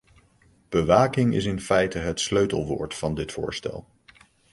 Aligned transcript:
Bewaking 0.69 1.33
is 1.35 1.45
in 1.45 1.57
feite 1.61 1.97
het 1.99 2.19
sleutelwoord 2.19 2.93
van 2.93 3.15
dit 3.15 3.31
voorstel. 3.31 3.87